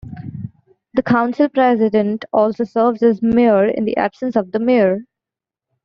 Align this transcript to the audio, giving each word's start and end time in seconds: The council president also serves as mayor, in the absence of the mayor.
The 0.95 1.03
council 1.03 1.47
president 1.49 2.25
also 2.33 2.63
serves 2.63 3.03
as 3.03 3.21
mayor, 3.21 3.67
in 3.67 3.85
the 3.85 3.97
absence 3.97 4.35
of 4.35 4.51
the 4.51 4.57
mayor. 4.57 5.01